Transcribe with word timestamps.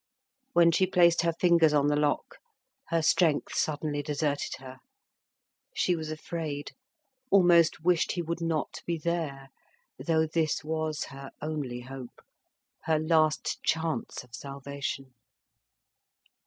When 0.53 0.71
she 0.71 0.87
placed 0.87 1.21
her 1.21 1.33
fingers 1.39 1.73
on 1.75 1.85
the 1.85 1.95
lock 1.95 2.37
her 2.87 3.03
strength 3.03 3.53
suddenly 3.53 4.01
deserted 4.01 4.55
her. 4.57 4.79
She 5.75 5.95
was 5.95 6.09
afraid, 6.09 6.71
almost 7.29 7.83
wished 7.83 8.13
he 8.13 8.21
would 8.23 8.41
not 8.41 8.81
be 8.87 8.97
there, 8.97 9.49
though 9.99 10.25
this 10.25 10.63
was 10.63 11.03
her 11.03 11.29
only 11.39 11.81
hope, 11.81 12.19
her 12.85 12.97
last 12.97 13.61
chance 13.61 14.23
of 14.23 14.33
salvation. 14.33 15.13